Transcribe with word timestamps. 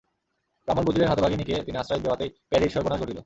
ব্রাহ্মণ 0.67 0.83
বুঝিলেন, 0.85 1.09
হতভাগিনীকে 1.09 1.55
তিনি 1.65 1.77
আশ্রয় 1.77 2.01
দেওয়াতেই 2.03 2.29
প্যারীর 2.49 2.73
সর্বনাশ 2.75 2.99
ঘটিল। 3.01 3.17